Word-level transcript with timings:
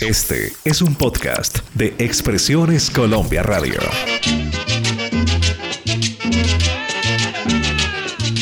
Este 0.00 0.52
es 0.64 0.82
un 0.82 0.94
podcast 0.94 1.60
de 1.72 1.94
Expresiones 1.98 2.90
Colombia 2.90 3.42
Radio. 3.42 3.80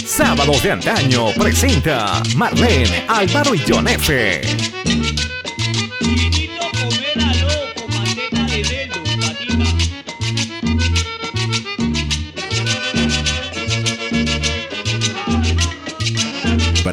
Sábados 0.05 0.65
de 0.65 0.73
antaño 0.73 1.33
presenta 1.39 2.21
Marlene, 2.35 3.05
Álvaro 3.07 3.55
y 3.55 3.63
John 3.69 3.87
F. 3.87 4.74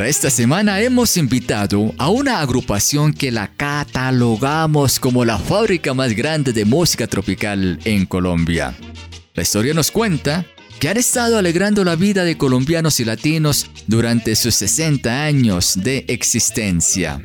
Para 0.01 0.09
esta 0.09 0.31
semana 0.31 0.81
hemos 0.81 1.15
invitado 1.15 1.93
a 1.99 2.09
una 2.09 2.41
agrupación 2.41 3.13
que 3.13 3.29
la 3.31 3.49
catalogamos 3.55 4.99
como 4.99 5.23
la 5.25 5.37
fábrica 5.37 5.93
más 5.93 6.13
grande 6.13 6.53
de 6.53 6.65
música 6.65 7.05
tropical 7.05 7.77
en 7.85 8.07
Colombia. 8.07 8.75
La 9.35 9.43
historia 9.43 9.75
nos 9.75 9.91
cuenta 9.91 10.43
que 10.79 10.89
han 10.89 10.97
estado 10.97 11.37
alegrando 11.37 11.83
la 11.83 11.95
vida 11.95 12.23
de 12.23 12.35
colombianos 12.35 12.99
y 12.99 13.05
latinos 13.05 13.69
durante 13.85 14.35
sus 14.35 14.55
60 14.55 15.23
años 15.23 15.75
de 15.75 16.03
existencia. 16.07 17.21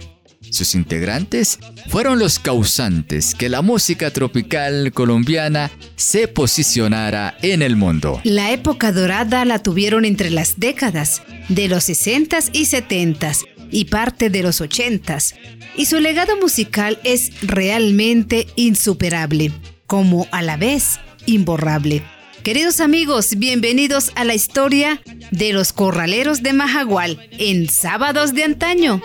Sus 0.51 0.75
integrantes 0.75 1.59
fueron 1.89 2.19
los 2.19 2.39
causantes 2.39 3.35
que 3.35 3.49
la 3.49 3.63
música 3.63 4.11
tropical 4.11 4.93
colombiana 4.93 5.71
se 5.97 6.29
posicionara 6.29 7.37
en 7.43 7.63
el 7.63 7.77
mundo. 7.77 8.21
La 8.25 8.53
época 8.53 8.93
dorada 8.93 9.45
la 9.45 9.63
tuvieron 9.63 10.05
entre 10.05 10.31
las 10.31 10.59
décadas 10.59 11.23
de 11.49 11.69
los 11.69 11.89
60s 11.89 12.51
y 12.53 12.67
70s 12.67 13.47
y 13.71 13.87
parte 13.87 14.31
de 14.31 14.43
los 14.43 14.61
80s, 14.61 15.35
y 15.77 15.87
su 15.87 16.01
legado 16.01 16.37
musical 16.41 16.99
es 17.05 17.33
realmente 17.43 18.47
insuperable, 18.57 19.53
como 19.87 20.27
a 20.31 20.43
la 20.43 20.57
vez 20.57 21.01
imborrable. 21.27 22.03
Queridos 22.47 22.79
amigos, 22.79 23.39
bienvenidos 23.39 24.13
a 24.15 24.23
la 24.23 24.33
historia 24.33 25.03
de 25.33 25.53
los 25.53 25.73
corraleros 25.73 26.45
de 26.45 26.53
Majagual 26.53 27.29
en 27.33 27.69
Sábados 27.69 28.35
de 28.35 28.45
Antaño. 28.45 29.03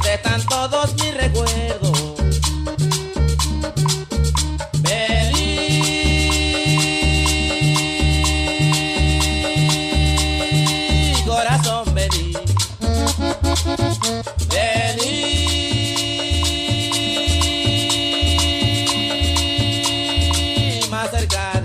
Donde 0.00 0.14
están 0.14 0.42
todos 0.46 0.94
mis 0.94 1.14
recuerdos. 1.14 2.14
Vení, 4.78 5.94
corazón, 11.26 11.94
vení. 11.94 12.32
Vení 14.48 15.40
más 20.90 21.10
cerca. 21.10 21.59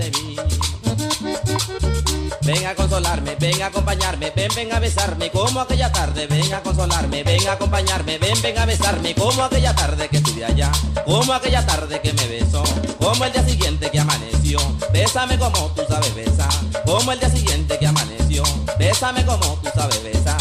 Ven 2.45 2.63
a 2.67 2.75
consolarme, 2.75 3.35
ven 3.39 3.59
a 3.63 3.66
acompañarme, 3.67 4.31
ven, 4.35 4.51
ven 4.56 4.72
a 4.72 4.79
besarme 4.79 5.31
como 5.31 5.59
aquella 5.61 5.91
tarde, 5.91 6.28
ven 6.28 6.53
a 6.53 6.61
consolarme, 6.61 7.23
ven 7.23 7.47
a 7.47 7.53
acompañarme, 7.53 8.19
ven, 8.19 8.39
ven 8.39 8.57
a 8.59 8.67
besarme 8.67 9.16
como 9.16 9.44
aquella 9.44 9.73
tarde 9.73 10.07
que 10.07 10.17
estuve 10.17 10.45
allá, 10.45 10.72
como 11.06 11.33
aquella 11.33 11.66
tarde 11.66 12.00
que 12.01 12.13
me 12.13 12.28
besó, 12.28 12.63
como 13.00 13.25
el 13.25 13.31
día 13.31 13.44
siguiente 13.44 13.89
que 13.89 14.00
amaneció, 14.00 14.59
bésame 14.94 15.39
como 15.39 15.69
tú 15.69 15.81
sabes 15.89 16.13
besar, 16.13 16.53
como 16.85 17.11
el 17.11 17.19
día 17.19 17.31
siguiente 17.31 17.79
que 17.79 17.88
amaneció, 17.88 18.44
bésame 18.77 19.25
como 19.25 19.59
tú 19.63 19.69
sabes 19.73 20.03
besar. 20.03 20.38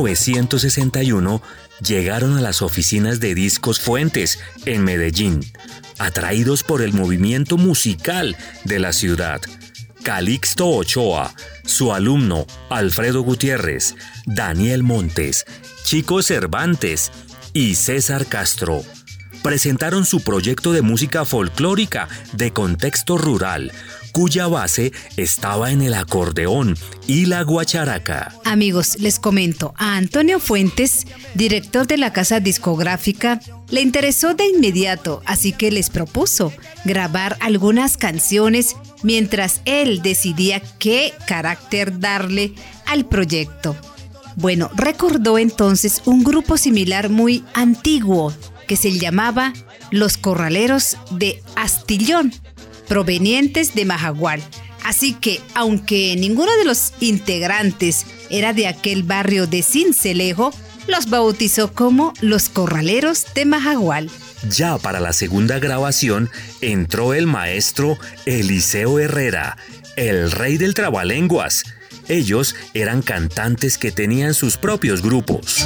1961 0.00 1.42
llegaron 1.84 2.38
a 2.38 2.40
las 2.40 2.62
oficinas 2.62 3.20
de 3.20 3.34
Discos 3.34 3.78
Fuentes 3.78 4.38
en 4.64 4.84
Medellín, 4.84 5.40
atraídos 5.98 6.62
por 6.62 6.80
el 6.80 6.94
movimiento 6.94 7.58
musical 7.58 8.36
de 8.64 8.78
la 8.78 8.94
ciudad. 8.94 9.42
Calixto 10.02 10.68
Ochoa, 10.68 11.34
su 11.64 11.92
alumno 11.92 12.46
Alfredo 12.70 13.20
Gutiérrez, 13.20 13.94
Daniel 14.24 14.82
Montes, 14.82 15.44
Chico 15.84 16.22
Cervantes 16.22 17.12
y 17.52 17.74
César 17.74 18.26
Castro 18.26 18.82
presentaron 19.42 20.06
su 20.06 20.22
proyecto 20.22 20.72
de 20.72 20.82
música 20.82 21.24
folclórica 21.24 22.08
de 22.32 22.52
contexto 22.52 23.18
rural, 23.18 23.72
cuya 24.12 24.46
base 24.46 24.92
estaba 25.16 25.70
en 25.70 25.82
el 25.82 25.94
acordeón 25.94 26.76
y 27.06 27.26
la 27.26 27.42
guacharaca. 27.42 28.34
Amigos, 28.44 28.98
les 29.00 29.18
comento, 29.18 29.74
a 29.76 29.96
Antonio 29.96 30.38
Fuentes, 30.38 31.06
director 31.34 31.86
de 31.86 31.96
la 31.96 32.12
casa 32.12 32.38
discográfica, 32.38 33.40
le 33.70 33.80
interesó 33.80 34.34
de 34.34 34.46
inmediato, 34.46 35.22
así 35.24 35.52
que 35.52 35.72
les 35.72 35.90
propuso 35.90 36.52
grabar 36.84 37.36
algunas 37.40 37.96
canciones 37.96 38.76
mientras 39.02 39.62
él 39.64 40.02
decidía 40.02 40.60
qué 40.78 41.12
carácter 41.26 41.98
darle 41.98 42.52
al 42.86 43.06
proyecto. 43.06 43.76
Bueno, 44.36 44.70
recordó 44.74 45.38
entonces 45.38 46.02
un 46.04 46.24
grupo 46.24 46.56
similar 46.56 47.08
muy 47.08 47.44
antiguo 47.54 48.32
que 48.66 48.76
se 48.76 48.92
llamaba 48.98 49.52
Los 49.90 50.16
Corraleros 50.16 50.96
de 51.10 51.42
Astillón, 51.56 52.32
provenientes 52.92 53.74
de 53.74 53.86
Majagual. 53.86 54.42
Así 54.84 55.14
que, 55.14 55.40
aunque 55.54 56.14
ninguno 56.18 56.54
de 56.58 56.66
los 56.66 56.92
integrantes 57.00 58.04
era 58.28 58.52
de 58.52 58.66
aquel 58.66 59.02
barrio 59.02 59.46
de 59.46 59.62
Cincelejo, 59.62 60.52
los 60.88 61.08
bautizó 61.08 61.72
como 61.72 62.12
los 62.20 62.50
Corraleros 62.50 63.24
de 63.34 63.46
Majagual. 63.46 64.10
Ya 64.46 64.76
para 64.76 65.00
la 65.00 65.14
segunda 65.14 65.58
grabación 65.58 66.28
entró 66.60 67.14
el 67.14 67.26
maestro 67.26 67.96
Eliseo 68.26 68.98
Herrera, 68.98 69.56
el 69.96 70.30
rey 70.30 70.58
del 70.58 70.74
trabalenguas, 70.74 71.64
Ellos 72.08 72.54
eran 72.74 73.00
cantantes 73.00 73.78
que 73.78 73.90
tenían 73.90 74.34
sus 74.34 74.58
propios 74.58 75.00
grupos. 75.00 75.64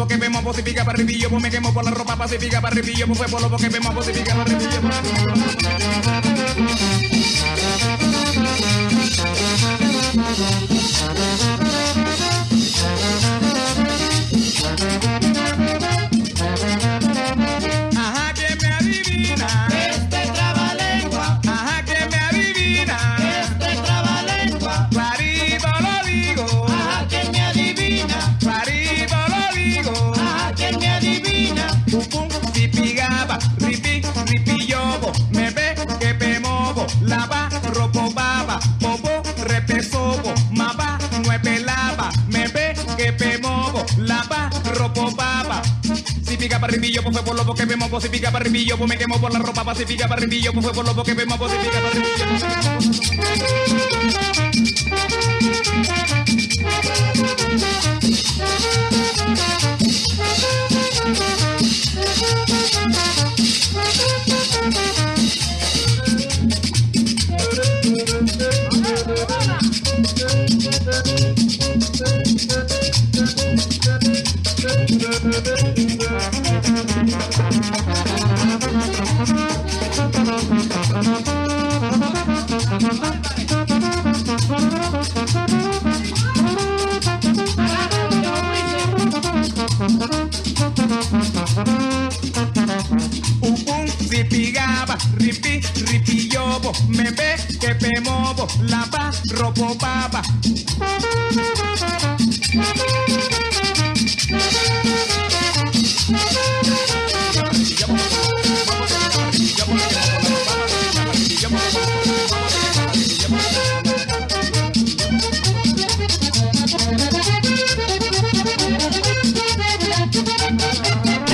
Pues 0.00 0.08
fue 0.08 0.08
por 0.08 0.08
lo 0.08 0.08
que 0.08 0.16
vemos, 0.16 0.42
posifica 0.42 0.84
para 0.84 0.96
arribillo, 0.96 1.28
pues 1.28 1.42
me 1.42 1.50
quemo 1.50 1.74
por 1.74 1.84
la 1.84 1.90
ropa 1.90 2.16
pacífica 2.16 2.60
para 2.60 2.74
arribillo, 2.74 3.06
pues 3.06 3.18
fue 3.18 3.28
por 3.28 3.42
lo 3.50 3.56
que 3.56 3.68
vemos, 3.68 3.94
posifica 3.94 4.34
para 4.34 4.42
arribillo. 4.42 4.80
Fue 47.12 47.22
por 47.22 47.46
lo 47.46 47.54
que 47.54 47.64
vemos, 47.64 47.88
pacifica 47.88 48.30
parrimillo, 48.30 48.76
pues 48.76 48.88
me 48.88 48.98
quemo 48.98 49.20
por 49.20 49.32
la 49.32 49.38
ropa 49.38 49.64
pacifica 49.64 50.08
parrimillo, 50.08 50.52
pues 50.52 50.66
fue 50.66 50.74
por 50.74 50.96
lo 50.96 51.02
que 51.02 51.14
vemos, 51.14 51.38
pacifica 51.38 51.80
parrimillo. 96.70 97.40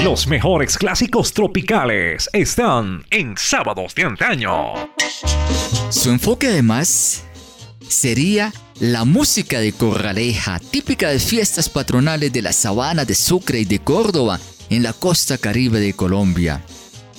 Los 0.03 0.29
mejores 0.29 0.79
clásicos 0.79 1.33
tropicales 1.33 2.31
están 2.33 3.05
en 3.11 3.37
Sábados 3.37 3.95
de 3.95 4.05
Antaño. 4.05 4.96
Su 5.91 6.11
enfoque 6.11 6.49
además 6.49 7.23
sería 7.89 8.53
la 8.81 9.05
música 9.05 9.61
de 9.61 9.73
corraleja, 9.73 10.59
típica 10.59 11.11
de 11.11 11.21
fiestas 11.21 11.69
patronales 11.69 12.33
de 12.33 12.43
la 12.43 12.53
sabana 12.53 13.05
de 13.05 13.15
Sucre 13.15 13.61
y 13.61 13.65
de 13.65 13.79
Córdoba, 13.79 14.41
en 14.69 14.83
la 14.83 14.93
costa 14.93 15.39
caribe 15.39 15.79
de 15.79 15.93
Colombia. 15.93 16.65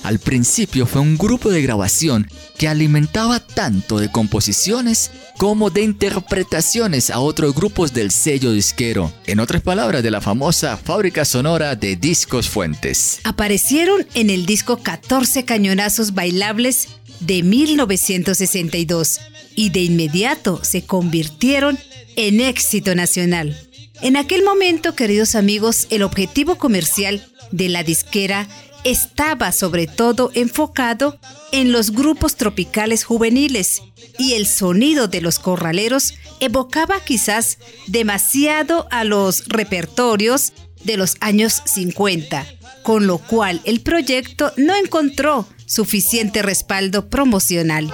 Al 0.04 0.18
principio 0.18 0.86
fue 0.86 1.00
un 1.00 1.18
grupo 1.18 1.50
de 1.50 1.62
grabación 1.62 2.30
que 2.56 2.68
alimentaba 2.68 3.40
tanto 3.40 3.98
de 3.98 4.10
composiciones 4.12 5.10
como 5.38 5.70
de 5.70 5.82
interpretaciones 5.82 7.10
a 7.10 7.20
otros 7.20 7.54
grupos 7.54 7.92
del 7.92 8.10
sello 8.10 8.52
disquero, 8.52 9.12
en 9.26 9.40
otras 9.40 9.62
palabras 9.62 10.02
de 10.02 10.10
la 10.10 10.20
famosa 10.20 10.76
fábrica 10.76 11.24
sonora 11.24 11.74
de 11.74 11.96
Discos 11.96 12.48
Fuentes. 12.48 13.20
Aparecieron 13.24 14.06
en 14.14 14.30
el 14.30 14.46
disco 14.46 14.78
14 14.78 15.44
cañonazos 15.44 16.14
bailables 16.14 16.88
de 17.20 17.42
1962 17.42 19.20
y 19.54 19.70
de 19.70 19.80
inmediato 19.80 20.60
se 20.62 20.82
convirtieron 20.82 21.78
en 22.16 22.40
éxito 22.40 22.94
nacional. 22.94 23.56
En 24.00 24.16
aquel 24.16 24.44
momento, 24.44 24.94
queridos 24.94 25.34
amigos, 25.34 25.88
el 25.90 26.02
objetivo 26.02 26.56
comercial 26.56 27.26
de 27.50 27.68
la 27.68 27.82
disquera 27.82 28.46
estaba 28.84 29.52
sobre 29.52 29.86
todo 29.86 30.30
enfocado 30.34 31.18
en 31.52 31.72
los 31.72 31.90
grupos 31.90 32.36
tropicales 32.36 33.04
juveniles 33.04 33.82
y 34.18 34.34
el 34.34 34.46
sonido 34.46 35.08
de 35.08 35.20
los 35.20 35.38
corraleros 35.38 36.14
evocaba 36.40 37.02
quizás 37.04 37.58
demasiado 37.86 38.86
a 38.90 39.04
los 39.04 39.46
repertorios 39.48 40.52
de 40.84 40.96
los 40.96 41.16
años 41.20 41.62
50, 41.64 42.46
con 42.82 43.06
lo 43.06 43.18
cual 43.18 43.60
el 43.64 43.80
proyecto 43.80 44.52
no 44.56 44.76
encontró 44.76 45.46
suficiente 45.68 46.42
respaldo 46.42 47.08
promocional. 47.08 47.92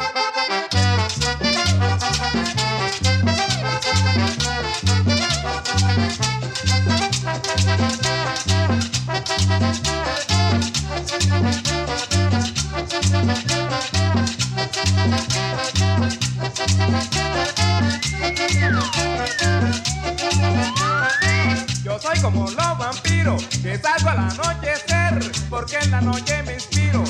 Yo 21.83 22.01
soy 22.01 22.19
como 22.21 22.51
los 22.51 22.79
vampiros 22.79 23.45
que 23.63 23.79
salgo 23.79 24.09
al 24.09 24.19
anochecer, 24.19 25.33
porque 25.51 25.77
en 25.83 25.91
la 25.91 26.01
noche 26.01 26.43
me 26.45 26.55
inspiro 26.55 27.05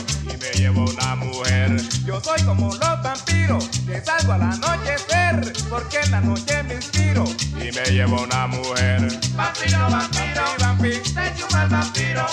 y 0.55 0.61
me 0.61 0.63
llevo 0.63 0.85
una 0.85 1.15
mujer. 1.17 1.77
Yo 2.05 2.21
soy 2.21 2.43
como 2.43 2.69
los 2.75 3.03
vampiros 3.03 3.69
que 3.87 4.01
salgo 4.05 4.33
al 4.33 4.43
anochecer, 4.43 5.53
porque 5.69 6.01
en 6.01 6.11
la 6.11 6.21
noche 6.21 6.63
me 6.65 6.75
inspiro 6.75 7.25
y 7.57 7.73
me 7.73 7.85
llevo 7.91 8.23
una 8.23 8.47
mujer. 8.47 9.09
Vampiro, 9.35 9.79
vampiro, 9.91 10.43
vampiro, 10.61 11.03
te 11.03 11.41
chupa 11.41 11.63
el 11.65 11.69
vampiro. 11.69 12.27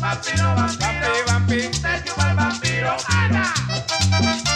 Vampiro, 0.00 0.54
vampiro, 0.54 1.24
vampiro, 1.26 1.70
te 1.70 2.04
chupa 2.04 2.30
el 2.30 2.36
vampiro. 2.36 2.96
¡Ana! 3.08 4.47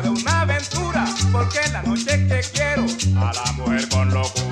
De 0.00 0.08
una 0.08 0.40
aventura, 0.40 1.04
porque 1.30 1.58
en 1.66 1.72
la 1.74 1.82
noche 1.82 2.26
que 2.26 2.40
quiero 2.54 2.86
a 3.20 3.32
la 3.34 3.52
mujer 3.52 3.86
con 3.90 4.08
locura. 4.08 4.51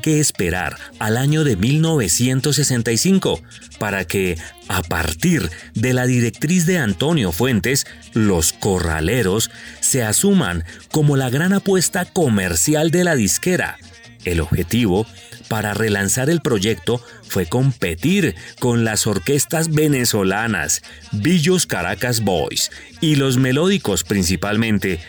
Que 0.00 0.20
esperar 0.20 0.76
al 0.98 1.16
año 1.16 1.44
de 1.44 1.56
1965 1.56 3.40
para 3.78 4.04
que, 4.04 4.38
a 4.68 4.82
partir 4.82 5.50
de 5.74 5.92
la 5.92 6.06
directriz 6.06 6.66
de 6.66 6.78
Antonio 6.78 7.32
Fuentes, 7.32 7.86
los 8.12 8.52
corraleros 8.52 9.50
se 9.80 10.02
asuman 10.02 10.64
como 10.90 11.16
la 11.16 11.30
gran 11.30 11.52
apuesta 11.52 12.04
comercial 12.04 12.90
de 12.90 13.04
la 13.04 13.14
disquera. 13.14 13.78
El 14.24 14.40
objetivo 14.40 15.06
para 15.50 15.74
relanzar 15.74 16.30
el 16.30 16.40
proyecto 16.40 17.04
fue 17.22 17.46
competir 17.46 18.36
con 18.60 18.84
las 18.84 19.08
orquestas 19.08 19.70
venezolanas, 19.70 20.82
Billos 21.10 21.66
Caracas 21.66 22.20
Boys 22.20 22.70
y 23.00 23.16
los 23.16 23.36
melódicos 23.36 24.04
principalmente, 24.04 25.00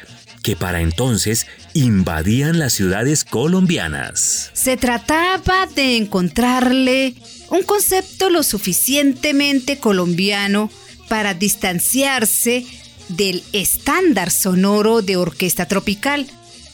que 0.41 0.55
para 0.55 0.81
entonces 0.81 1.47
invadían 1.73 2.59
las 2.59 2.73
ciudades 2.73 3.23
colombianas. 3.23 4.51
Se 4.53 4.77
trataba 4.77 5.67
de 5.75 5.97
encontrarle 5.97 7.15
un 7.49 7.63
concepto 7.63 8.29
lo 8.29 8.43
suficientemente 8.43 9.77
colombiano 9.77 10.69
para 11.09 11.33
distanciarse 11.33 12.65
del 13.09 13.43
estándar 13.51 14.31
sonoro 14.31 15.01
de 15.01 15.17
orquesta 15.17 15.67
tropical, 15.67 16.27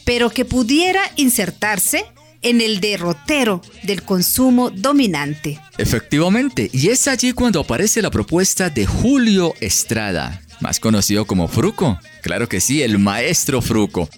pero 0.04 0.30
que 0.30 0.46
pudiera 0.46 1.02
insertarse 1.16 2.06
en 2.44 2.62
el 2.62 2.80
derrotero 2.80 3.62
del 3.84 4.04
consumo 4.04 4.70
dominante. 4.70 5.60
Efectivamente, 5.78 6.70
y 6.72 6.90
es 6.90 7.08
allí 7.08 7.34
cuando 7.34 7.62
aparece 7.62 8.02
la 8.02 8.12
propuesta 8.12 8.70
de 8.70 8.86
Julio 8.86 9.54
Estrada, 9.60 10.42
más 10.62 10.80
conocido 10.80 11.26
como 11.26 11.48
Fruco. 11.48 12.00
Claro 12.22 12.48
que 12.50 12.60
sí, 12.60 12.82
el 12.82 13.00
maestro 13.00 13.62
Fruco, 13.62 14.10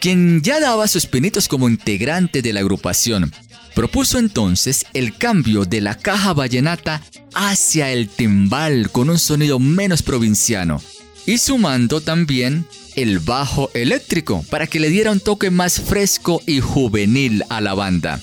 quien 0.00 0.42
ya 0.42 0.60
daba 0.60 0.88
sus 0.88 1.06
pinitos 1.06 1.48
como 1.48 1.68
integrante 1.68 2.42
de 2.42 2.52
la 2.52 2.60
agrupación. 2.60 3.32
Propuso 3.74 4.18
entonces 4.18 4.86
el 4.94 5.16
cambio 5.16 5.64
de 5.64 5.80
la 5.80 5.94
caja 5.94 6.32
vallenata 6.32 7.02
hacia 7.34 7.92
el 7.92 8.08
timbal 8.08 8.90
con 8.90 9.10
un 9.10 9.18
sonido 9.18 9.58
menos 9.58 10.02
provinciano 10.02 10.82
y 11.26 11.38
sumando 11.38 12.00
también 12.00 12.66
el 12.96 13.20
bajo 13.20 13.70
eléctrico 13.74 14.44
para 14.50 14.66
que 14.66 14.80
le 14.80 14.88
diera 14.88 15.12
un 15.12 15.20
toque 15.20 15.50
más 15.50 15.80
fresco 15.80 16.42
y 16.46 16.60
juvenil 16.60 17.44
a 17.48 17.60
la 17.60 17.74
banda, 17.74 18.20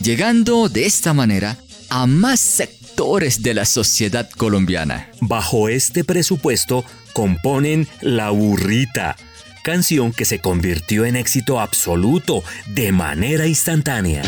llegando 0.00 0.68
de 0.68 0.86
esta 0.86 1.12
manera 1.12 1.58
a 1.90 2.06
más 2.06 2.40
sectores 2.40 3.42
de 3.42 3.54
la 3.54 3.64
sociedad 3.66 4.30
colombiana. 4.30 5.10
Bajo 5.20 5.68
este 5.68 6.04
presupuesto 6.04 6.84
componen 7.14 7.88
La 8.02 8.28
Burrita, 8.28 9.16
canción 9.62 10.12
que 10.12 10.26
se 10.26 10.40
convirtió 10.40 11.06
en 11.06 11.16
éxito 11.16 11.60
absoluto 11.60 12.42
de 12.66 12.92
manera 12.92 13.46
instantánea. 13.46 14.22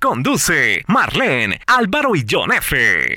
Conduce 0.00 0.82
Marlene, 0.88 1.60
Álvaro 1.68 2.16
y 2.16 2.26
John 2.28 2.52
F. 2.52 3.14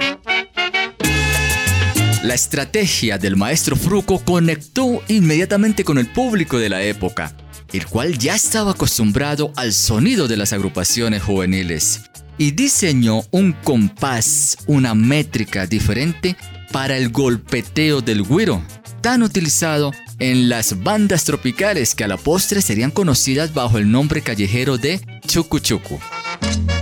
La 2.22 2.36
estrategia 2.36 3.18
del 3.18 3.36
maestro 3.36 3.76
Fruco 3.76 4.24
conectó 4.24 5.02
inmediatamente 5.08 5.84
con 5.84 5.98
el 5.98 6.06
público 6.06 6.60
de 6.60 6.70
la 6.70 6.84
época, 6.84 7.36
el 7.74 7.88
cual 7.88 8.20
ya 8.20 8.36
estaba 8.36 8.72
acostumbrado 8.72 9.54
al 9.56 9.74
sonido 9.74 10.28
de 10.28 10.38
las 10.38 10.54
agrupaciones 10.54 11.24
juveniles, 11.24 12.04
y 12.38 12.52
diseñó 12.52 13.24
un 13.32 13.54
compás, 13.54 14.56
una 14.68 14.94
métrica 14.94 15.66
diferente 15.66 16.38
para 16.72 16.96
el 16.96 17.10
golpeteo 17.10 18.02
del 18.02 18.22
güiro, 18.22 18.62
tan 19.02 19.24
utilizado 19.24 19.94
en 20.20 20.48
las 20.48 20.84
bandas 20.84 21.24
tropicales 21.24 21.96
que 21.96 22.04
a 22.04 22.08
la 22.08 22.18
postre 22.18 22.62
serían 22.62 22.92
conocidas 22.92 23.52
bajo 23.56 23.80
el 23.80 23.90
nombre 23.90 24.22
callejero 24.22 24.78
de 24.78 25.02
Chucu 25.26 25.60
thank 26.46 26.70
you 26.70 26.75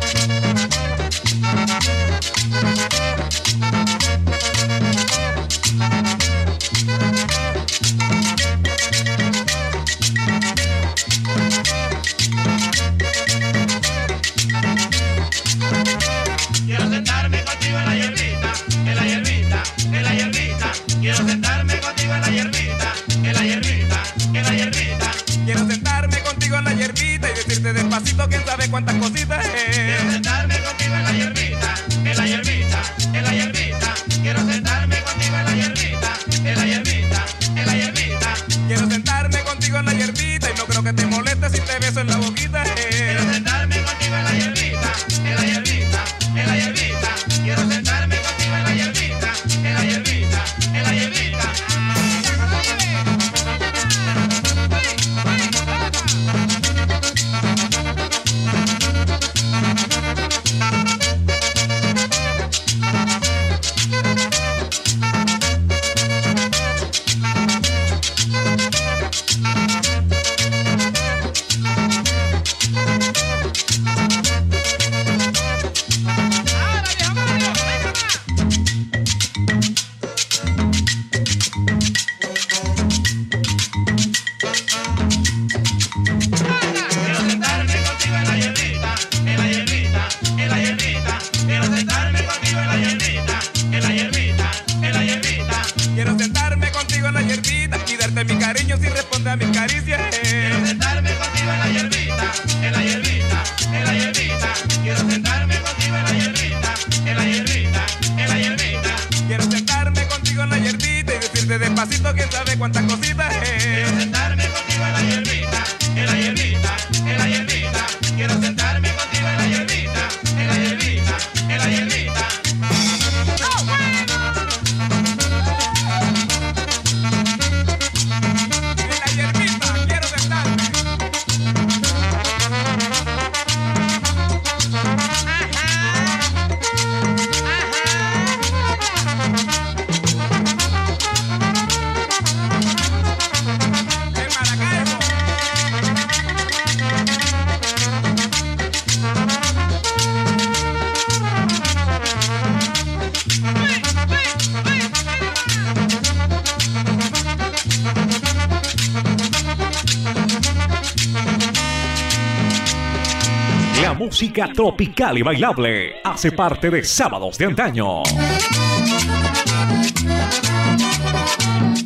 tropical 164.52 165.18
y 165.18 165.22
bailable 165.22 165.94
hace 166.04 166.32
parte 166.32 166.70
de 166.70 166.84
Sábados 166.84 167.38
de 167.38 167.46
antaño. 167.46 168.04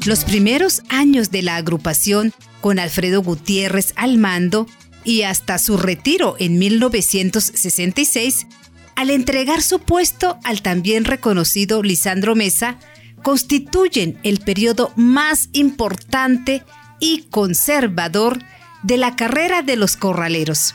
Los 0.06 0.24
primeros 0.24 0.84
años 0.90 1.32
de 1.32 1.42
la 1.42 1.58
agrupación, 1.58 2.34
con 2.62 2.80
Alfredo 2.80 3.22
Gutiérrez 3.22 3.94
al 3.98 4.18
mando, 4.18 4.66
y 5.04 5.24
hasta 5.24 5.58
su 5.58 5.78
retiro 5.78 6.36
en 6.40 6.58
1966, 6.60 8.48
al 8.96 9.10
entregar 9.10 9.62
su 9.62 9.80
puesto 9.80 10.40
al 10.44 10.62
también 10.62 11.06
reconocido 11.06 11.84
Lisandro 11.84 12.36
Mesa, 12.36 12.78
constituyen 13.22 14.18
el 14.24 14.40
periodo 14.40 14.92
más 14.96 15.50
importante 15.54 16.64
y 17.00 17.24
conservador 17.30 18.40
de 18.84 18.98
la 18.98 19.16
carrera 19.16 19.62
de 19.62 19.76
los 19.76 19.98
corraleros, 19.98 20.74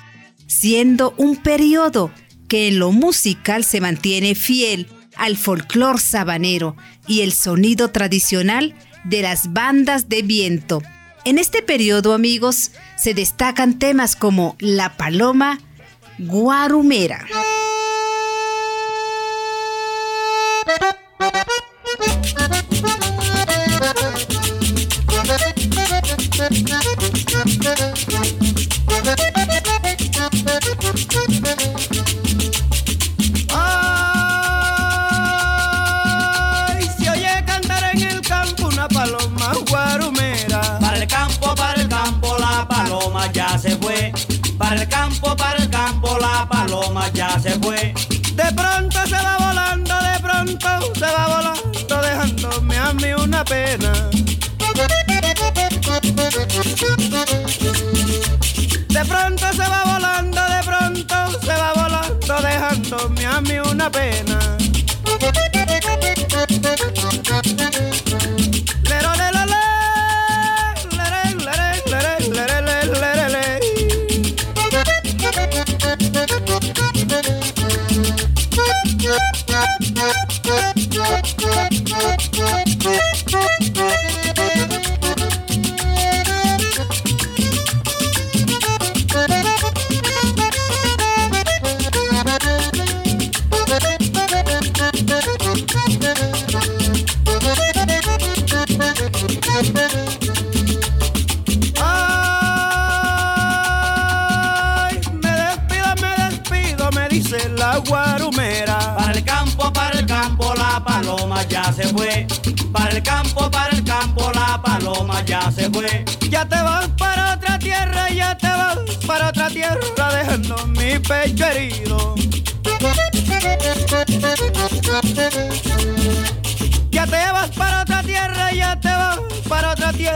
siendo 0.52 1.14
un 1.16 1.36
periodo 1.36 2.12
que 2.46 2.68
en 2.68 2.78
lo 2.78 2.92
musical 2.92 3.64
se 3.64 3.80
mantiene 3.80 4.34
fiel 4.34 4.86
al 5.16 5.38
folclor 5.38 5.98
sabanero 5.98 6.76
y 7.08 7.22
el 7.22 7.32
sonido 7.32 7.90
tradicional 7.90 8.74
de 9.04 9.22
las 9.22 9.52
bandas 9.52 10.08
de 10.08 10.22
viento. 10.22 10.82
En 11.24 11.38
este 11.38 11.62
periodo, 11.62 12.12
amigos, 12.12 12.72
se 12.96 13.14
destacan 13.14 13.78
temas 13.78 14.14
como 14.14 14.56
La 14.58 14.96
Paloma 14.96 15.58
Guarumera. 16.18 17.26
Ay, 36.74 36.88
se 36.98 37.10
oye 37.10 37.44
cantar 37.46 37.84
en 37.94 38.02
el 38.02 38.20
campo 38.20 38.66
una 38.68 38.88
paloma 38.88 39.52
guarumera. 39.70 40.78
Para 40.80 40.96
el 40.98 41.06
campo, 41.06 41.54
para 41.54 41.80
el 41.80 41.88
campo, 41.88 42.36
la 42.38 42.66
paloma 42.68 43.30
ya 43.32 43.58
se 43.58 43.76
fue. 43.76 44.12
Para 44.58 44.82
el 44.82 44.88
campo, 44.88 45.36
para 45.36 45.58
el 45.58 45.70
campo, 45.70 46.18
la 46.18 46.48
paloma 46.48 47.08
ya 47.12 47.38
se 47.40 47.58
fue. 47.60 47.94
De 48.34 48.52
pronto 48.54 48.98
se 49.06 49.16
va 49.16 49.36
volando, 49.38 49.94
de 49.94 50.18
pronto 50.20 50.68
se 50.94 51.06
va 51.06 51.26
volando, 51.28 52.02
dejándome 52.02 52.78
a 52.78 52.92
mí 52.94 53.12
una 53.12 53.44
pena. 53.44 53.92
De 58.88 59.04
pronto 59.04 59.52
se 59.52 59.68
va 59.68 59.82
volando, 59.84 60.31
dejándome 63.08 63.26
a 63.26 63.40
mí 63.40 63.58
una 63.58 63.90
pena. 63.90 64.31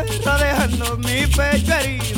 Tierra, 0.06 0.38
dejando 0.38 0.96
mi 0.98 1.26
pecho. 1.26 2.15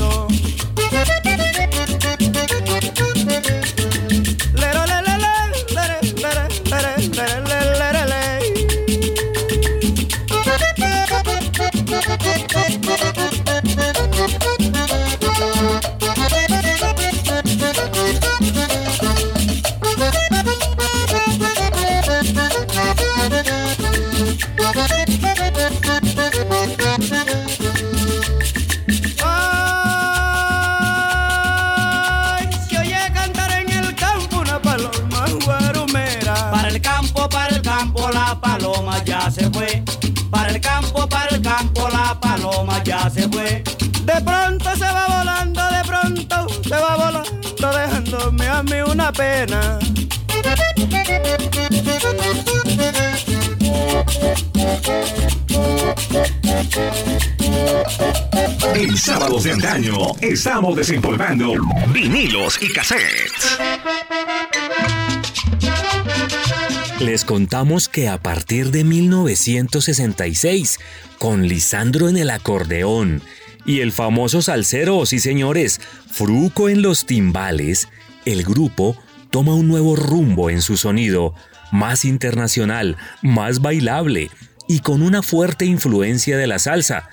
Estamos 60.21 60.75
desempolvando 60.75 61.53
vinilos 61.93 62.59
y 62.61 62.73
cassettes. 62.73 63.59
Les 66.99 67.25
contamos 67.25 67.89
que 67.89 68.09
a 68.09 68.21
partir 68.21 68.73
de 68.73 68.83
1966, 68.83 70.81
con 71.19 71.47
Lisandro 71.47 72.09
en 72.09 72.17
el 72.17 72.31
acordeón 72.31 73.23
y 73.67 73.81
el 73.81 73.93
famoso 73.93 74.43
salsero, 74.43 75.07
sí 75.07 75.21
señores, 75.21 75.81
Fruco 76.11 76.69
en 76.69 76.83
los 76.83 77.07
timbales, 77.07 77.89
el 78.25 78.43
grupo 78.43 78.97
toma 79.31 79.55
un 79.55 79.69
nuevo 79.69 79.95
rumbo 79.95 80.51
en 80.51 80.61
su 80.61 80.77
sonido, 80.77 81.35
más 81.71 82.05
internacional, 82.05 82.97
más 83.23 83.61
bailable 83.61 84.31
y 84.67 84.81
con 84.81 85.03
una 85.03 85.23
fuerte 85.23 85.67
influencia 85.67 86.37
de 86.37 86.49
la 86.49 86.59
salsa, 86.59 87.09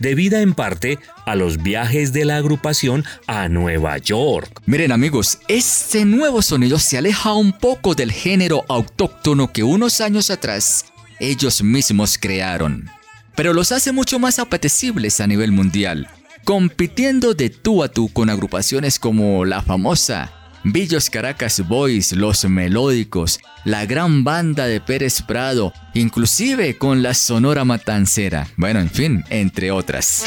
debida 0.00 0.40
en 0.40 0.54
parte 0.54 0.98
a 1.26 1.36
los 1.36 1.62
viajes 1.62 2.12
de 2.12 2.24
la 2.24 2.36
agrupación 2.36 3.04
a 3.28 3.48
Nueva 3.48 3.98
York. 3.98 4.60
Miren 4.66 4.90
amigos, 4.90 5.38
este 5.46 6.04
nuevo 6.04 6.42
sonido 6.42 6.80
se 6.80 6.98
aleja 6.98 7.34
un 7.34 7.52
poco 7.52 7.94
del 7.94 8.10
género 8.10 8.64
autóctono 8.68 9.52
que 9.52 9.62
unos 9.62 10.00
años 10.00 10.30
atrás 10.30 10.86
ellos 11.20 11.62
mismos 11.62 12.18
crearon, 12.18 12.90
pero 13.36 13.52
los 13.52 13.70
hace 13.70 13.92
mucho 13.92 14.18
más 14.18 14.38
apetecibles 14.38 15.20
a 15.20 15.26
nivel 15.26 15.52
mundial, 15.52 16.08
compitiendo 16.44 17.34
de 17.34 17.50
tú 17.50 17.84
a 17.84 17.88
tú 17.88 18.08
con 18.08 18.30
agrupaciones 18.30 18.98
como 18.98 19.44
la 19.44 19.62
famosa 19.62 20.39
Villos 20.64 21.08
Caracas 21.08 21.66
Boys, 21.66 22.12
Los 22.12 22.44
Melódicos, 22.44 23.40
la 23.64 23.86
gran 23.86 24.24
banda 24.24 24.66
de 24.66 24.80
Pérez 24.80 25.22
Prado, 25.22 25.72
inclusive 25.94 26.76
con 26.76 27.02
la 27.02 27.14
Sonora 27.14 27.64
Matancera, 27.64 28.46
bueno, 28.56 28.80
en 28.80 28.90
fin, 28.90 29.24
entre 29.30 29.70
otras. 29.70 30.24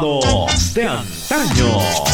De 0.00 0.86
antaño. 0.86 2.09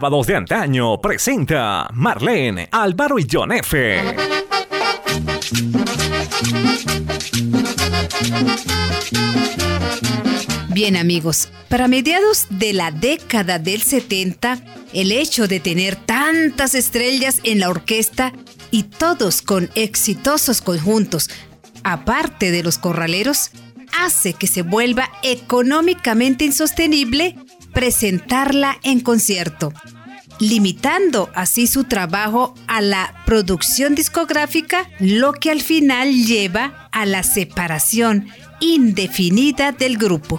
Sábados 0.00 0.28
de 0.28 0.36
antaño 0.36 0.98
presenta 0.98 1.86
Marlene, 1.92 2.70
Álvaro 2.72 3.18
y 3.18 3.26
John 3.30 3.52
F. 3.52 4.02
Bien 10.68 10.96
amigos, 10.96 11.50
para 11.68 11.86
mediados 11.86 12.46
de 12.48 12.72
la 12.72 12.92
década 12.92 13.58
del 13.58 13.82
70, 13.82 14.62
el 14.94 15.12
hecho 15.12 15.46
de 15.46 15.60
tener 15.60 15.96
tantas 15.96 16.74
estrellas 16.74 17.38
en 17.44 17.60
la 17.60 17.68
orquesta 17.68 18.32
y 18.70 18.84
todos 18.84 19.42
con 19.42 19.68
exitosos 19.74 20.62
conjuntos, 20.62 21.28
aparte 21.84 22.50
de 22.50 22.62
los 22.62 22.78
corraleros, 22.78 23.50
hace 23.98 24.32
que 24.32 24.46
se 24.46 24.62
vuelva 24.62 25.10
económicamente 25.22 26.46
insostenible 26.46 27.36
presentarla 27.72 28.78
en 28.82 29.00
concierto, 29.00 29.72
limitando 30.38 31.30
así 31.34 31.66
su 31.66 31.84
trabajo 31.84 32.54
a 32.66 32.80
la 32.80 33.14
producción 33.26 33.94
discográfica, 33.94 34.88
lo 34.98 35.32
que 35.32 35.50
al 35.50 35.60
final 35.60 36.12
lleva 36.12 36.88
a 36.92 37.06
la 37.06 37.22
separación 37.22 38.28
indefinida 38.60 39.72
del 39.72 39.96
grupo. 39.96 40.38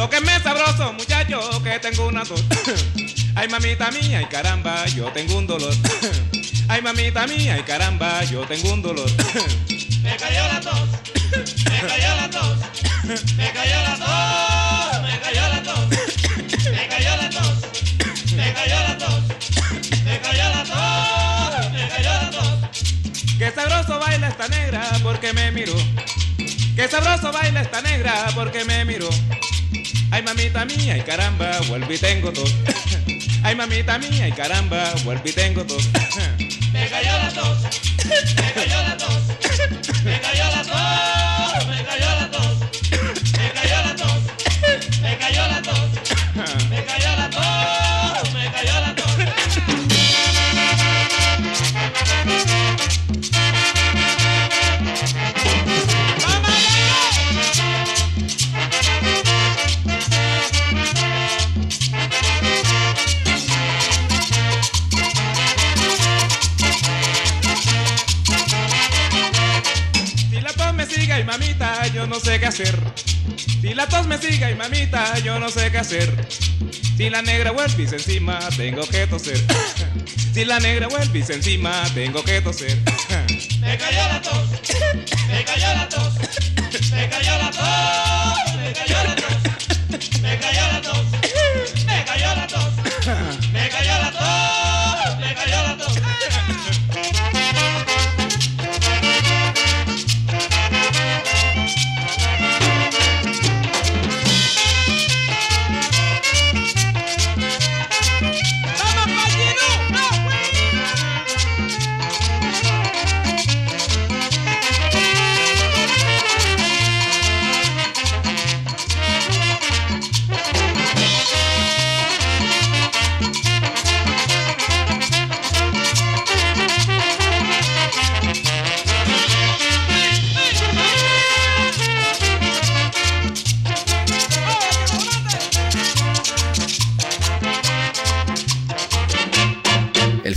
Tóquenme 0.00 0.40
sabroso, 0.40 0.94
muchachos, 0.94 1.60
que 1.62 1.78
tengo 1.78 2.06
una 2.06 2.24
tos. 2.24 2.42
Ay, 3.36 3.48
mamita 3.48 3.90
mía, 3.90 4.20
ay, 4.20 4.24
caramba, 4.30 4.86
yo 4.86 5.12
tengo 5.12 5.36
un 5.36 5.46
dolor. 5.46 5.74
Ay, 6.68 6.80
mamita 6.80 7.26
mía, 7.26 7.56
ay, 7.56 7.62
caramba, 7.64 8.24
yo 8.24 8.40
tengo 8.46 8.72
un 8.72 8.80
dolor. 8.80 9.10
Me 10.02 10.16
cayó 10.16 10.42
la 10.54 10.60
tos, 10.60 10.88
me 11.70 11.80
cayó 11.86 12.16
la 12.16 12.30
tos, 12.30 12.58
me 13.36 13.52
cayó 13.52 13.82
la 13.82 13.94
tos, 13.98 15.02
me 15.02 15.20
cayó 15.20 15.48
la 15.48 15.62
tos, 15.62 15.88
me 16.70 16.88
cayó 16.88 17.16
la 17.16 17.30
tos, 17.30 17.56
me 18.34 18.52
cayó 18.54 18.80
la 18.80 18.98
tos, 18.98 19.22
me 20.04 20.20
cayó 20.20 20.48
la 20.48 20.64
tos, 20.64 21.72
me 21.72 21.88
cayó 21.90 22.12
la 22.14 22.30
tos. 22.30 22.58
Qué 23.38 23.50
sabroso 23.50 23.98
baila 23.98 24.28
esta 24.28 24.48
negra 24.48 24.90
porque 25.02 25.34
me 25.34 25.50
miró. 25.50 25.76
Qué 26.74 26.88
sabroso 26.88 27.30
baila 27.32 27.60
esta 27.60 27.82
negra 27.82 28.28
porque 28.34 28.64
me 28.64 28.86
miró. 28.86 29.10
Ay, 30.10 30.22
mamita 30.22 30.64
mía, 30.64 30.94
ay, 30.94 31.02
caramba, 31.02 31.60
vuelvo 31.68 31.92
y 31.92 31.98
tengo 31.98 32.32
tos. 32.32 32.54
Ay, 33.42 33.54
mamita 33.54 33.98
mía, 33.98 34.24
ay, 34.24 34.32
caramba, 34.32 34.92
vuelvo 35.02 35.22
y 35.24 35.32
tengo 35.32 35.64
tos. 35.64 35.88
Me 36.72 36.88
cayó 36.88 37.12
la 37.18 37.30
tos, 37.30 37.58
me 38.36 38.52
cayó 38.52 38.89
Si 75.82 77.08
la 77.08 77.22
negra 77.22 77.52
vuelve 77.52 77.84
encima, 77.84 78.38
tengo 78.54 78.86
que 78.86 79.06
toser. 79.06 79.40
Si 80.34 80.44
la 80.44 80.60
negra 80.60 80.88
vuelve 80.88 81.20
encima, 81.20 81.72
tengo 81.94 82.22
que 82.22 82.42
toser. 82.42 82.76
Me 83.60 83.78
cayó 83.78 84.08
la 84.12 84.20
tos, 84.20 84.50
me 85.28 85.42
cayó 85.42 85.66
la 85.74 85.88
tos, 85.88 86.14
me 86.92 87.08
cayó 87.08 87.38
la 87.38 87.50
tos, 87.50 88.09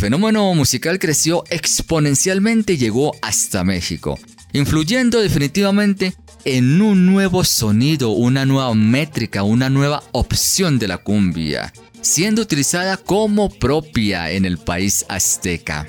fenómeno 0.03 0.53
musical 0.53 0.99
creció 0.99 1.45
exponencialmente 1.49 2.73
y 2.73 2.77
llegó 2.77 3.15
hasta 3.21 3.63
México, 3.63 4.19
influyendo 4.51 5.21
definitivamente 5.21 6.13
en 6.43 6.81
un 6.81 7.05
nuevo 7.05 7.45
sonido, 7.45 8.09
una 8.09 8.45
nueva 8.45 8.73
métrica, 8.73 9.43
una 9.43 9.69
nueva 9.69 10.03
opción 10.11 10.77
de 10.77 10.89
la 10.89 10.97
cumbia, 10.97 11.71
siendo 12.01 12.41
utilizada 12.41 12.97
como 12.97 13.49
propia 13.49 14.29
en 14.31 14.43
el 14.43 14.57
país 14.57 15.05
azteca. 15.07 15.87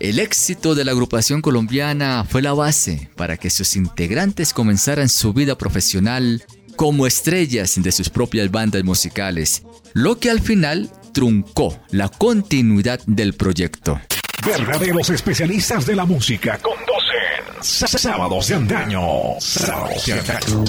El 0.00 0.20
éxito 0.20 0.74
de 0.74 0.86
la 0.86 0.92
agrupación 0.92 1.42
colombiana 1.42 2.24
fue 2.26 2.40
la 2.40 2.54
base 2.54 3.10
para 3.14 3.36
que 3.36 3.50
sus 3.50 3.76
integrantes 3.76 4.54
comenzaran 4.54 5.10
su 5.10 5.34
vida 5.34 5.58
profesional 5.58 6.42
como 6.76 7.06
estrellas 7.06 7.74
de 7.76 7.92
sus 7.92 8.08
propias 8.08 8.50
bandas 8.50 8.84
musicales, 8.84 9.64
lo 9.92 10.18
que 10.18 10.30
al 10.30 10.40
final 10.40 10.90
truncó 11.14 11.80
la 11.92 12.10
continuidad 12.10 13.00
del 13.06 13.32
proyecto. 13.32 13.98
Verdaderos 14.44 15.08
especialistas 15.08 15.86
de 15.86 15.96
la 15.96 16.04
música 16.04 16.58
conducen 16.58 16.84
Sábados 17.62 18.48
de 18.48 18.54
Andaño. 18.56 19.00
Sábados 19.38 20.04
de 20.04 20.12
Andaño. 20.12 20.64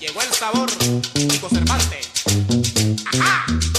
Llegó 0.00 0.22
el 0.22 0.32
sabor 0.32 0.70
y 1.14 1.38
conservante. 1.38 2.00
¡Ajá! 3.18 3.77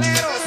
Valero. 0.00 0.37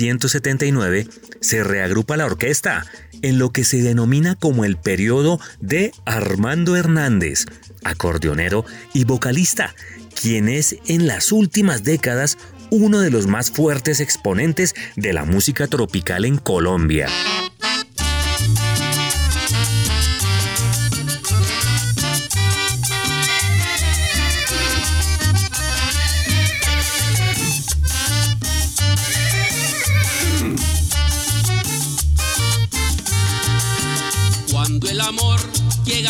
1979 0.00 1.08
se 1.40 1.64
reagrupa 1.64 2.16
la 2.16 2.26
orquesta 2.26 2.84
en 3.22 3.38
lo 3.38 3.50
que 3.50 3.64
se 3.64 3.82
denomina 3.82 4.34
como 4.34 4.64
el 4.64 4.76
periodo 4.76 5.40
de 5.60 5.92
Armando 6.04 6.76
Hernández, 6.76 7.46
acordeonero 7.84 8.64
y 8.92 9.04
vocalista, 9.04 9.74
quien 10.20 10.48
es 10.48 10.76
en 10.86 11.06
las 11.06 11.32
últimas 11.32 11.84
décadas 11.84 12.36
uno 12.70 13.00
de 13.00 13.10
los 13.10 13.26
más 13.26 13.50
fuertes 13.50 14.00
exponentes 14.00 14.74
de 14.96 15.12
la 15.12 15.24
música 15.24 15.66
tropical 15.66 16.24
en 16.24 16.36
Colombia. 16.36 17.08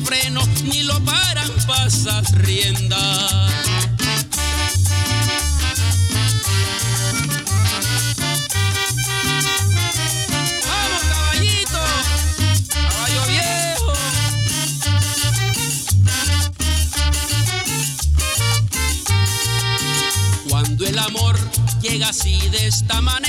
Freno 0.00 0.40
ni 0.64 0.82
lo 0.84 0.98
paran 1.04 1.50
pasas 1.66 2.32
rienda. 2.32 2.98
Vamos 10.66 11.02
caballito, 11.08 11.78
caballo 12.72 13.26
viejo. 13.26 13.92
Cuando 20.48 20.86
el 20.86 20.98
amor 20.98 21.36
llega 21.82 22.08
así 22.08 22.40
de 22.48 22.66
esta 22.66 23.00
manera. 23.02 23.21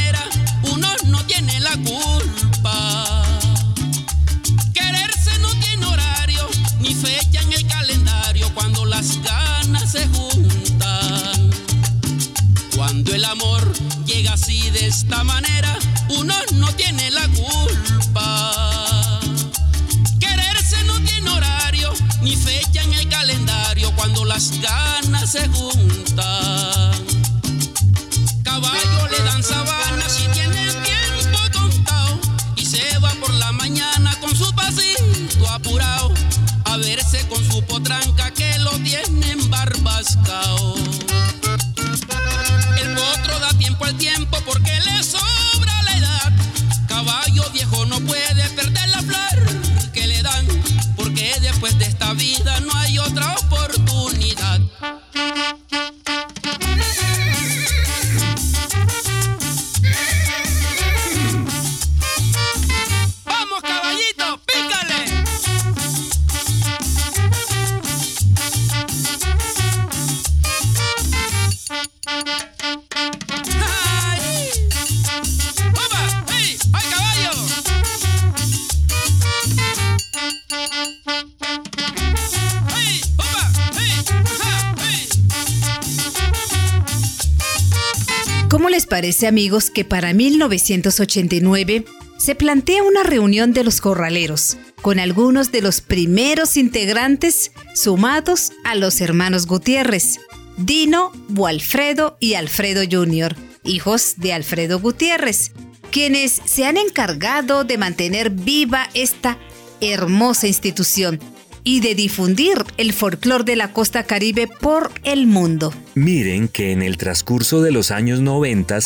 Parece 89.04 89.28
amigos 89.28 89.70
que 89.70 89.84
para 89.84 90.14
1989 90.14 91.84
se 92.18 92.36
plantea 92.36 92.84
una 92.84 93.04
reunión 93.04 93.51
de 93.51 93.66
los 93.66 93.82
corraleros 93.82 94.56
con 94.82 94.97
algunos 94.97 95.51
de 95.51 95.62
los 95.62 95.82
primeros 95.82 96.56
integrantes 96.56 97.51
sumados 97.76 98.54
a 98.64 98.76
los 98.76 99.01
hermanos 99.01 99.45
Gutiérrez, 99.45 100.22
Dino, 100.56 101.12
Walfredo 101.36 102.16
y 102.22 102.36
Alfredo 102.36 102.84
Jr., 102.89 103.36
hijos 103.66 104.14
de 104.16 104.32
Alfredo 104.32 104.80
Gutiérrez, 104.80 105.51
quienes 105.91 106.41
se 106.45 106.66
han 106.66 106.78
encargado 106.78 107.66
de 107.66 107.78
mantener 107.78 108.30
viva 108.30 108.89
esta 108.93 109.38
hermosa 109.82 110.47
institución 110.47 111.20
y 111.64 111.80
de 111.80 111.95
difundir 111.95 112.64
el 112.78 112.93
folclor 112.93 113.45
de 113.45 113.55
la 113.55 113.72
costa 113.72 114.03
caribe 114.03 114.47
por 114.47 114.91
el 115.03 115.28
mundo. 115.28 115.74
Miren 115.95 116.47
que 116.47 116.72
en 116.72 116.82
el 116.82 116.97
transcurso 116.97 117.61
de 117.61 117.72
los 117.72 117.91
años 117.91 118.20
90, 118.20 118.80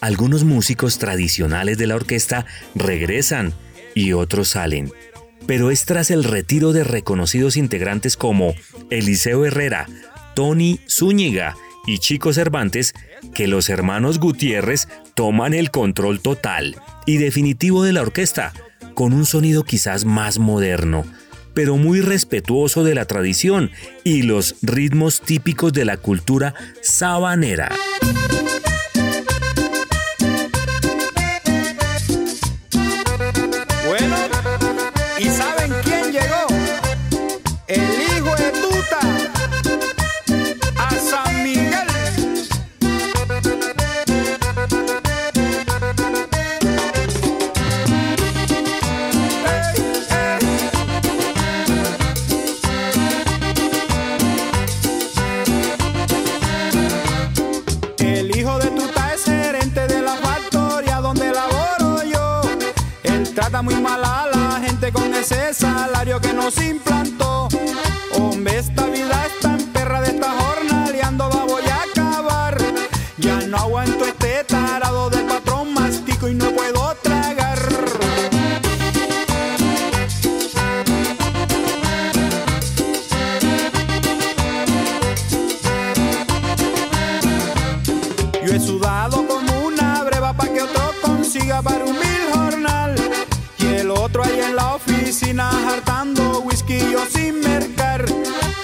algunos 0.00 0.44
músicos 0.44 0.98
tradicionales 0.98 1.78
de 1.78 1.86
la 1.86 1.96
orquesta 1.96 2.46
regresan 2.74 3.52
y 3.94 4.12
otros 4.12 4.48
salen. 4.48 4.92
Pero 5.46 5.70
es 5.70 5.84
tras 5.84 6.10
el 6.10 6.24
retiro 6.24 6.72
de 6.72 6.84
reconocidos 6.84 7.56
integrantes 7.56 8.16
como 8.16 8.54
Eliseo 8.90 9.44
Herrera, 9.44 9.86
Tony 10.34 10.80
Zúñiga 10.88 11.54
y 11.86 11.98
Chico 11.98 12.32
Cervantes 12.32 12.94
que 13.34 13.46
los 13.46 13.68
hermanos 13.68 14.18
Gutiérrez 14.18 14.88
toman 15.14 15.54
el 15.54 15.70
control 15.70 16.20
total 16.20 16.76
y 17.06 17.18
definitivo 17.18 17.82
de 17.82 17.92
la 17.92 18.02
orquesta, 18.02 18.52
con 18.94 19.12
un 19.12 19.26
sonido 19.26 19.64
quizás 19.64 20.04
más 20.04 20.38
moderno, 20.38 21.04
pero 21.54 21.76
muy 21.76 22.00
respetuoso 22.00 22.84
de 22.84 22.94
la 22.94 23.06
tradición 23.06 23.70
y 24.02 24.22
los 24.22 24.56
ritmos 24.62 25.20
típicos 25.20 25.72
de 25.72 25.84
la 25.84 25.96
cultura 25.96 26.54
sabanera. 26.82 27.70
Ese 65.24 65.54
salario 65.54 66.20
que 66.20 66.34
nos 66.34 66.54
implantó. 66.58 67.48
Hombre, 68.12 68.58
esta 68.58 68.84
vida 68.84 69.26
está 69.26 69.54
en 69.54 69.72
perra 69.72 70.02
de 70.02 70.08
esta 70.08 70.30
jornaleando, 70.30 71.30
va 71.30 71.44
voy 71.46 71.62
a 71.64 71.82
acabar. 71.82 72.58
Ya 73.16 73.40
no 73.46 73.56
aguanto 73.56 74.04
este 74.04 74.44
tarado 74.44 75.08
del 75.08 75.24
patrón 75.24 75.72
mastico 75.72 76.28
y 76.28 76.34
no 76.34 76.50
puedo 76.50 76.94
tragar. 77.02 77.58
Yo 88.44 88.52
he 88.52 88.60
sudado 88.60 89.26
como 89.26 89.66
una 89.66 90.04
breva 90.04 90.34
para 90.34 90.52
que 90.52 90.60
otro 90.60 90.92
consiga 91.00 91.62
para 91.62 91.86
un 91.86 92.03
oficina 95.34 95.50
hartando 95.68 96.40
whisky 96.42 96.78
yo 96.92 97.04
sin 97.06 97.40
mercar. 97.40 98.04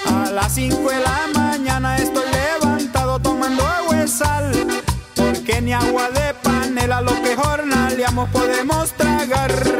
A 0.06 0.30
las 0.30 0.54
5 0.54 0.90
de 0.90 1.00
la 1.00 1.20
mañana 1.34 1.96
estoy 1.96 2.24
levantado 2.30 3.18
tomando 3.18 3.66
agua 3.66 4.04
y 4.04 4.08
sal. 4.08 4.52
Porque 5.16 5.60
ni 5.60 5.72
agua 5.72 6.10
de 6.10 6.34
panela 6.42 7.00
lo 7.00 7.12
que 7.22 7.34
jornaleamos 7.34 8.28
podemos 8.30 8.92
tragar. 8.92 9.79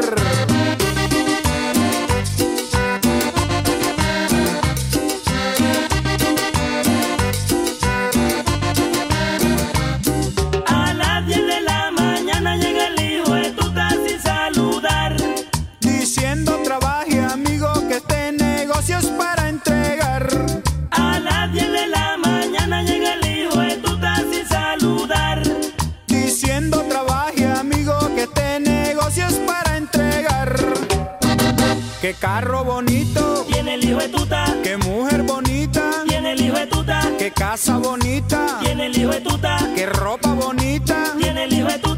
Tuta, 34.11 34.45
qué 34.63 34.77
mujer 34.77 35.23
bonita, 35.23 36.03
tiene 36.07 36.33
el 36.33 36.41
hijo 36.41 36.57
de 36.57 36.67
tuta, 36.67 37.01
qué 37.17 37.31
casa 37.31 37.77
bonita, 37.77 38.59
tiene 38.61 38.87
el 38.87 38.97
hijo 38.97 39.11
de 39.11 39.21
tuta, 39.21 39.57
qué 39.75 39.85
ropa 39.85 40.33
bonita. 40.33 41.13
tiene 41.17 41.43
el 41.45 41.53
hijo 41.53 41.67
de 41.67 41.79
tuta. 41.79 41.90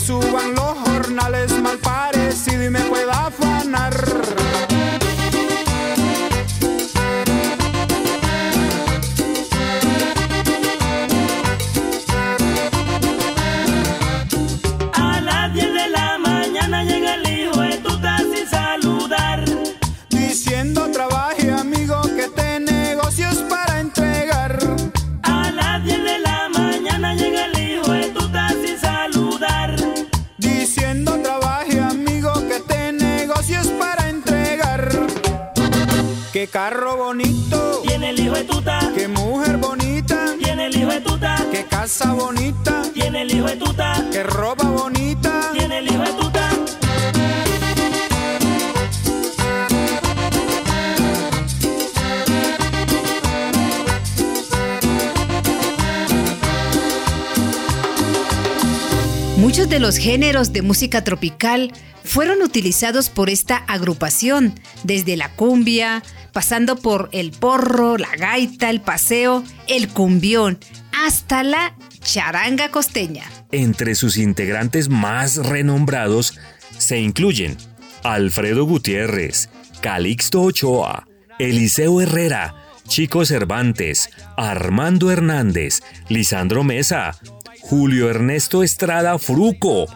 Suban 0.00 0.54
los 0.54 0.78
jornales 0.88 1.52
géneros 60.00 60.54
de 60.54 60.62
música 60.62 61.04
tropical 61.04 61.72
fueron 62.04 62.40
utilizados 62.40 63.10
por 63.10 63.28
esta 63.28 63.56
agrupación, 63.56 64.58
desde 64.82 65.16
la 65.16 65.28
cumbia, 65.28 66.02
pasando 66.32 66.76
por 66.76 67.10
el 67.12 67.32
porro, 67.32 67.98
la 67.98 68.10
gaita, 68.16 68.70
el 68.70 68.80
paseo, 68.80 69.44
el 69.68 69.88
cumbión, 69.88 70.58
hasta 70.92 71.42
la 71.42 71.74
charanga 72.02 72.70
costeña. 72.70 73.24
Entre 73.52 73.94
sus 73.94 74.16
integrantes 74.16 74.88
más 74.88 75.36
renombrados 75.36 76.38
se 76.78 76.98
incluyen 76.98 77.58
Alfredo 78.02 78.64
Gutiérrez, 78.64 79.50
Calixto 79.82 80.40
Ochoa, 80.40 81.06
Eliseo 81.38 82.00
Herrera, 82.00 82.54
Chico 82.88 83.26
Cervantes, 83.26 84.08
Armando 84.38 85.10
Hernández, 85.10 85.82
Lisandro 86.08 86.64
Mesa, 86.64 87.18
Julio 87.70 88.10
Ernesto 88.10 88.64
Estrada 88.64 89.16
Fruco, 89.16 89.86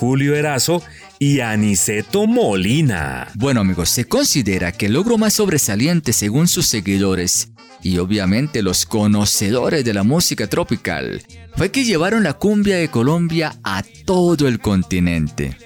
Julio 0.00 0.34
Erazo 0.34 0.82
y 1.20 1.38
Aniceto 1.38 2.26
Molina. 2.26 3.28
Bueno 3.36 3.60
amigos, 3.60 3.88
se 3.88 4.04
considera 4.04 4.72
que 4.72 4.86
el 4.86 4.94
logro 4.94 5.16
más 5.16 5.34
sobresaliente 5.34 6.12
según 6.12 6.48
sus 6.48 6.66
seguidores 6.66 7.52
y 7.84 7.98
obviamente 7.98 8.62
los 8.62 8.84
conocedores 8.84 9.84
de 9.84 9.94
la 9.94 10.02
música 10.02 10.48
tropical 10.48 11.22
fue 11.54 11.70
que 11.70 11.84
llevaron 11.84 12.24
la 12.24 12.32
cumbia 12.32 12.78
de 12.78 12.88
Colombia 12.88 13.54
a 13.62 13.84
todo 14.04 14.48
el 14.48 14.58
continente. 14.58 15.56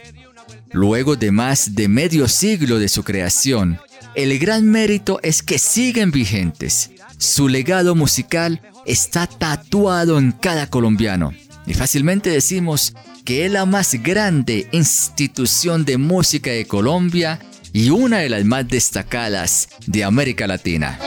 Luego 0.70 1.16
de 1.16 1.32
más 1.32 1.74
de 1.74 1.88
medio 1.88 2.28
siglo 2.28 2.78
de 2.78 2.90
su 2.90 3.04
creación, 3.04 3.80
el 4.14 4.38
gran 4.38 4.66
mérito 4.66 5.18
es 5.22 5.42
que 5.42 5.58
siguen 5.58 6.10
vigentes. 6.10 6.90
Su 7.16 7.48
legado 7.48 7.94
musical 7.94 8.60
está 8.84 9.26
tatuado 9.26 10.18
en 10.18 10.32
cada 10.32 10.68
colombiano 10.68 11.32
y 11.66 11.74
fácilmente 11.74 12.30
decimos 12.30 12.94
que 13.24 13.46
es 13.46 13.52
la 13.52 13.64
más 13.64 13.94
grande 14.02 14.68
institución 14.72 15.84
de 15.84 15.98
música 15.98 16.50
de 16.50 16.66
Colombia 16.66 17.38
y 17.72 17.90
una 17.90 18.18
de 18.18 18.28
las 18.28 18.44
más 18.44 18.68
destacadas 18.68 19.68
de 19.86 20.04
América 20.04 20.46
Latina. 20.46 20.98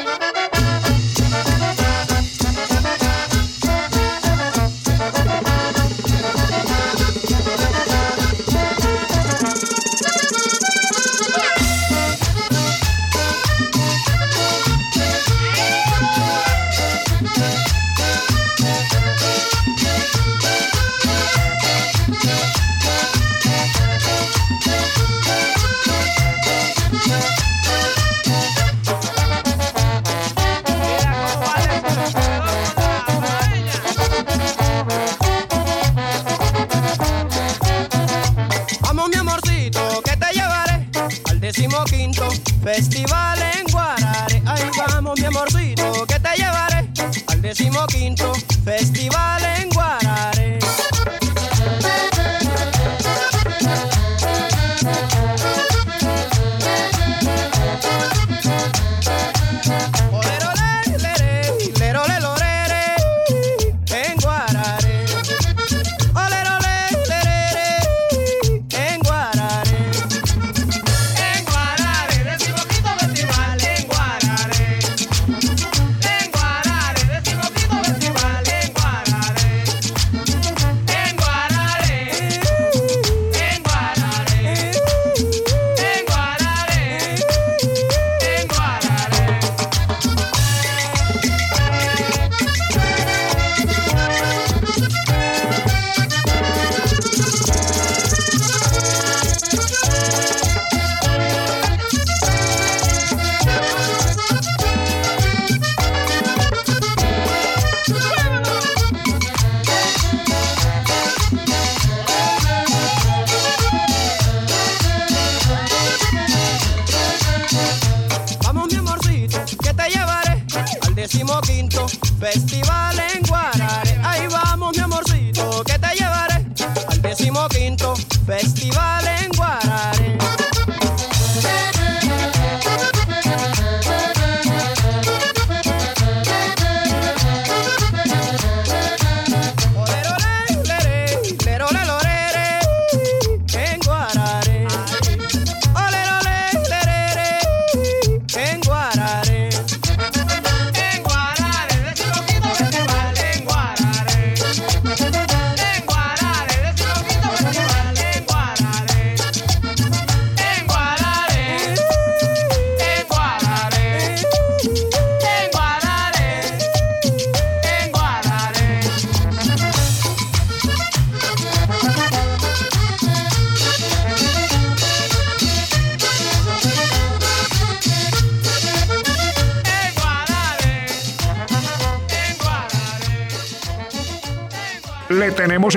Decimoquinto 121.08 121.88
festival 122.20 123.00
en 123.16 123.22
Guarare. 123.22 123.98
Ahí 124.04 124.28
vamos 124.28 124.76
mi 124.76 124.84
amorcito, 124.84 125.64
que 125.64 125.80
te 125.80 125.96
llevaré 125.96 126.46
al 126.90 127.02
decimoquinto 127.02 127.96
festival 128.26 129.07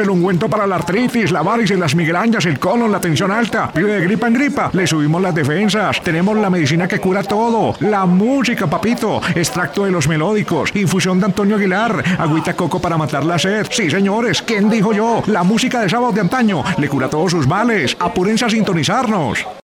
el 0.02 0.10
ungüento 0.10 0.48
para 0.48 0.66
la 0.66 0.76
artritis, 0.76 1.30
la 1.30 1.42
varices, 1.42 1.78
las 1.78 1.94
migrañas, 1.94 2.46
el 2.46 2.58
colon, 2.58 2.92
la 2.92 3.00
tensión 3.00 3.30
alta. 3.30 3.70
Vive 3.74 3.94
de 3.94 4.00
gripa 4.00 4.28
en 4.28 4.34
gripa. 4.34 4.70
Le 4.72 4.86
subimos 4.86 5.20
las 5.22 5.34
defensas. 5.34 6.02
Tenemos 6.02 6.36
la 6.36 6.50
medicina 6.50 6.88
que 6.88 6.98
cura 6.98 7.22
todo. 7.22 7.74
La 7.80 8.06
música, 8.06 8.66
papito. 8.66 9.20
Extracto 9.34 9.84
de 9.84 9.90
los 9.90 10.08
melódicos. 10.08 10.70
Infusión 10.74 11.18
de 11.20 11.26
Antonio 11.26 11.56
Aguilar. 11.56 12.02
Agüita 12.18 12.54
coco 12.54 12.80
para 12.80 12.96
matar 12.96 13.24
la 13.24 13.38
sed. 13.38 13.66
Sí, 13.70 13.90
señores. 13.90 14.42
¿Quién 14.42 14.70
dijo 14.70 14.92
yo? 14.92 15.22
La 15.26 15.42
música 15.42 15.80
de 15.80 15.88
sábado 15.88 16.12
de 16.12 16.20
antaño 16.20 16.64
le 16.78 16.88
cura 16.88 17.08
todos 17.08 17.32
sus 17.32 17.46
males. 17.46 17.96
Apúrense 18.00 18.44
a 18.44 18.50
sintonizarnos. 18.50 19.60